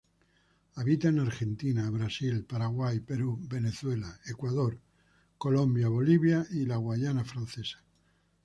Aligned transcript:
Habita 0.77 1.09
en 1.09 1.19
Argentina, 1.19 1.87
Brasil, 1.91 2.43
Paraguay, 2.43 3.01
Perú, 3.01 3.37
Venezuela, 3.43 4.19
Ecuador, 4.25 4.79
Colombia, 5.37 5.89
Bolivia 5.89 6.43
y 6.49 6.65
la 6.65 6.77
Guayana 6.77 7.23
Francesa. 7.23 7.83